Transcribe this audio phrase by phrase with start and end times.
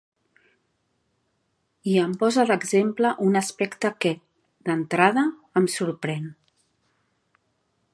[1.91, 4.17] I em posa d’exemple un aspecte que,
[4.71, 5.29] d’entrada,
[5.63, 6.31] em sorprèn.